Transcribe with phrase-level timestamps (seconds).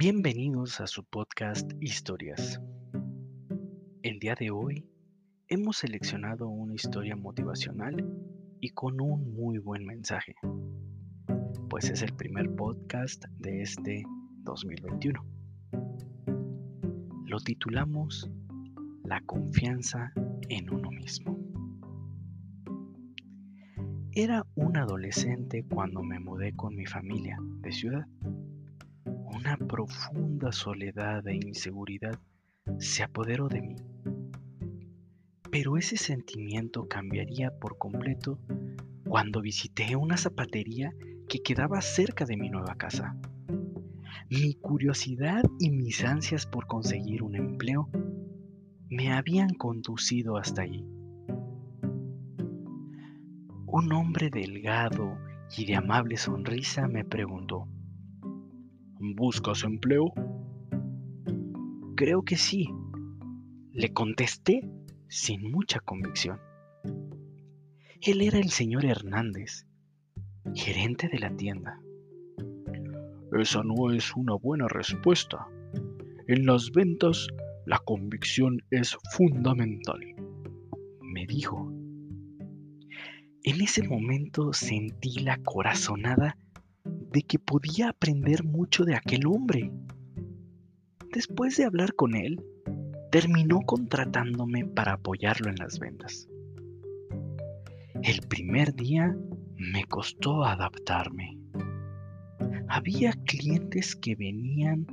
[0.00, 2.60] Bienvenidos a su podcast Historias.
[4.04, 4.86] El día de hoy
[5.48, 8.08] hemos seleccionado una historia motivacional
[8.60, 10.36] y con un muy buen mensaje,
[11.68, 14.04] pues es el primer podcast de este
[14.44, 15.20] 2021.
[17.24, 18.30] Lo titulamos
[19.02, 20.12] La confianza
[20.48, 21.36] en uno mismo.
[24.12, 28.06] Era un adolescente cuando me mudé con mi familia de ciudad
[29.38, 32.18] una profunda soledad e inseguridad
[32.80, 33.76] se apoderó de mí.
[35.52, 38.40] Pero ese sentimiento cambiaría por completo
[39.06, 40.92] cuando visité una zapatería
[41.28, 43.16] que quedaba cerca de mi nueva casa.
[44.28, 47.88] Mi curiosidad y mis ansias por conseguir un empleo
[48.90, 50.84] me habían conducido hasta allí.
[53.66, 55.16] Un hombre delgado
[55.56, 57.68] y de amable sonrisa me preguntó,
[59.00, 60.12] ¿Buscas empleo?
[61.94, 62.68] Creo que sí,
[63.72, 64.68] le contesté
[65.06, 66.40] sin mucha convicción.
[68.00, 69.68] Él era el señor Hernández,
[70.52, 71.80] gerente de la tienda.
[73.38, 75.46] Esa no es una buena respuesta.
[76.26, 77.28] En las ventas,
[77.66, 80.00] la convicción es fundamental,
[81.02, 81.72] me dijo.
[83.44, 86.36] En ese momento sentí la corazonada
[87.10, 89.70] de que podía aprender mucho de aquel hombre.
[91.12, 92.42] Después de hablar con él,
[93.10, 96.28] terminó contratándome para apoyarlo en las ventas.
[98.02, 99.16] El primer día
[99.56, 101.38] me costó adaptarme.
[102.68, 104.86] Había clientes que venían,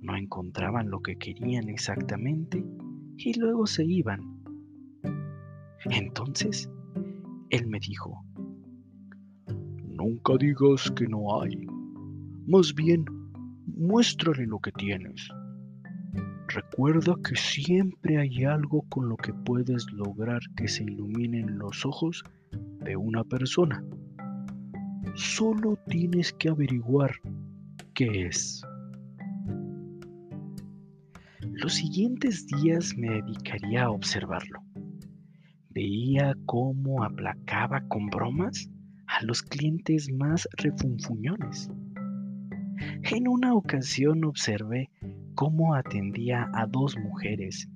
[0.00, 2.64] no encontraban lo que querían exactamente
[3.18, 4.20] y luego se iban.
[5.84, 6.70] Entonces,
[7.50, 8.24] él me dijo,
[9.96, 11.66] Nunca digas que no hay.
[12.46, 13.06] Más bien,
[13.66, 15.28] muéstrale lo que tienes.
[16.48, 22.22] Recuerda que siempre hay algo con lo que puedes lograr que se iluminen los ojos
[22.84, 23.82] de una persona.
[25.14, 27.12] Solo tienes que averiguar
[27.94, 28.62] qué es.
[31.40, 34.60] Los siguientes días me dedicaría a observarlo.
[35.70, 38.70] Veía cómo aplacaba con bromas
[39.06, 41.70] a los clientes más refunfuñones.
[43.10, 44.90] En una ocasión observé
[45.34, 47.68] cómo atendía a dos mujeres.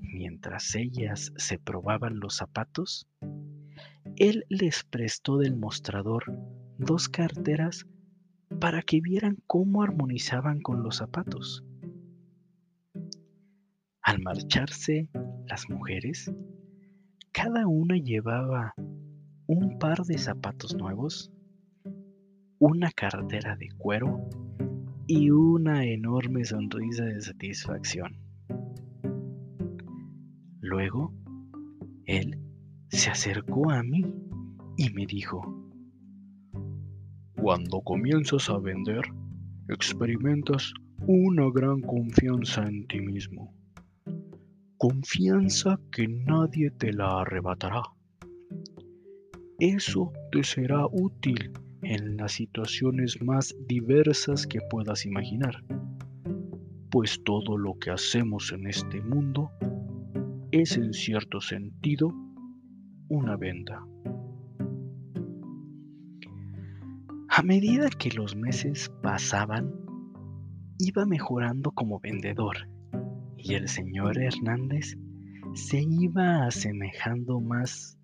[0.00, 3.06] Mientras ellas se probaban los zapatos,
[4.16, 6.24] él les prestó del mostrador
[6.78, 7.86] dos carteras
[8.60, 11.64] para que vieran cómo armonizaban con los zapatos.
[14.02, 15.08] Al marcharse
[15.46, 16.32] las mujeres,
[17.32, 18.74] cada una llevaba
[19.78, 21.30] par de zapatos nuevos,
[22.58, 24.28] una cartera de cuero
[25.06, 28.16] y una enorme sonrisa de satisfacción.
[30.60, 31.14] Luego,
[32.06, 32.40] él
[32.88, 34.04] se acercó a mí
[34.76, 35.40] y me dijo,
[37.40, 39.02] Cuando comienzas a vender,
[39.68, 40.72] experimentas
[41.06, 43.54] una gran confianza en ti mismo.
[44.76, 47.82] Confianza que nadie te la arrebatará.
[49.60, 51.50] Eso te será útil
[51.82, 55.64] en las situaciones más diversas que puedas imaginar,
[56.92, 59.50] pues todo lo que hacemos en este mundo
[60.52, 62.14] es en cierto sentido
[63.08, 63.84] una venta.
[67.28, 69.74] A medida que los meses pasaban,
[70.78, 72.68] iba mejorando como vendedor
[73.36, 74.96] y el señor Hernández
[75.54, 77.97] se iba asemejando más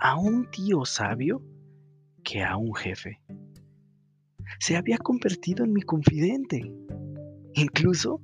[0.00, 1.42] a un tío sabio
[2.22, 3.20] que a un jefe.
[4.60, 6.72] Se había convertido en mi confidente.
[7.54, 8.20] Incluso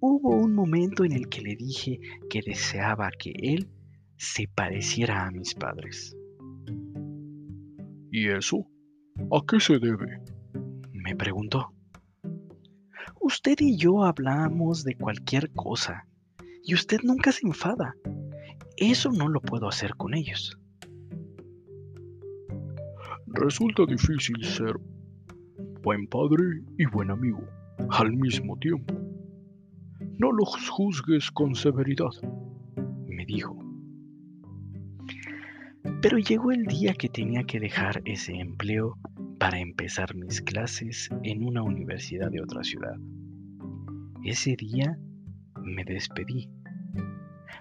[0.00, 3.68] hubo un momento en el que le dije que deseaba que él
[4.16, 6.16] se pareciera a mis padres.
[8.12, 8.66] ¿Y eso?
[9.30, 10.20] ¿A qué se debe?
[10.92, 11.72] Me preguntó.
[13.20, 16.06] Usted y yo hablamos de cualquier cosa
[16.62, 17.94] y usted nunca se enfada.
[18.76, 20.59] Eso no lo puedo hacer con ellos.
[23.32, 24.74] Resulta difícil ser
[25.82, 27.42] buen padre y buen amigo
[27.90, 28.92] al mismo tiempo.
[30.18, 32.10] No los juzgues con severidad,
[33.06, 33.56] me dijo.
[36.02, 38.98] Pero llegó el día que tenía que dejar ese empleo
[39.38, 42.96] para empezar mis clases en una universidad de otra ciudad.
[44.24, 44.98] Ese día
[45.62, 46.50] me despedí,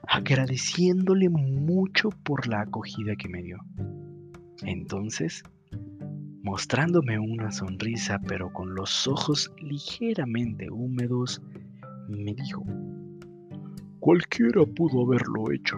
[0.08, 3.60] agradeciéndole mucho por la acogida que me dio.
[4.64, 5.44] Entonces
[6.42, 11.42] Mostrándome una sonrisa pero con los ojos ligeramente húmedos,
[12.08, 12.64] me dijo,
[14.00, 15.78] Cualquiera pudo haberlo hecho.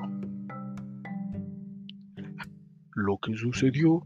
[2.93, 4.05] Lo que sucedió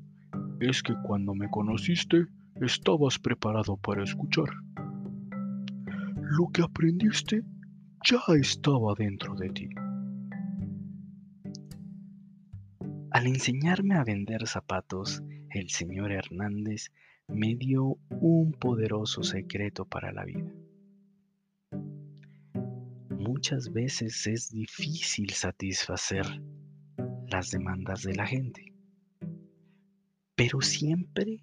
[0.62, 2.28] es que cuando me conociste
[2.62, 4.48] estabas preparado para escuchar.
[6.22, 7.44] Lo que aprendiste
[8.06, 9.70] ya estaba dentro de ti.
[13.16, 16.92] Al enseñarme a vender zapatos, el señor Hernández
[17.30, 20.54] me dio un poderoso secreto para la vida.
[23.12, 26.26] Muchas veces es difícil satisfacer
[27.30, 28.74] las demandas de la gente,
[30.36, 31.40] pero siempre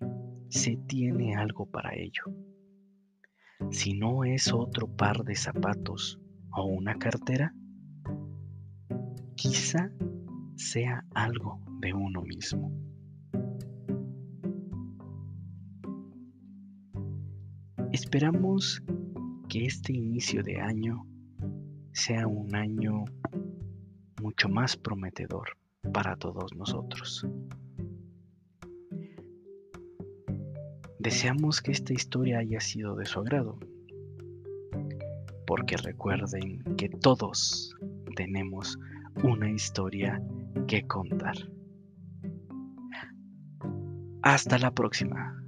[0.51, 2.25] se tiene algo para ello.
[3.71, 6.21] Si no es otro par de zapatos
[6.51, 7.55] o una cartera,
[9.37, 9.91] quizá
[10.63, 12.73] sea algo de uno mismo.
[17.91, 18.83] Esperamos
[19.49, 21.05] que este inicio de año
[21.93, 23.05] sea un año
[24.23, 25.59] mucho más prometedor
[25.93, 27.27] para todos nosotros.
[31.01, 33.59] Deseamos que esta historia haya sido de su agrado,
[35.47, 37.75] porque recuerden que todos
[38.15, 38.79] tenemos
[39.23, 40.23] una historia
[40.67, 41.35] que contar.
[44.23, 45.42] Hasta la próxima.